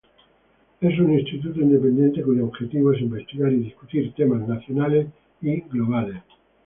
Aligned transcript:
Es 0.79 0.97
un 0.97 1.13
instituto 1.13 1.61
independiente 1.61 2.23
cuyo 2.23 2.45
objetivo 2.45 2.91
es 2.91 3.01
investigar 3.01 3.53
y 3.53 3.57
discutir 3.57 4.11
temas 4.15 4.47
nacionales 4.47 5.05
y 5.43 5.61
globales. 5.61 6.23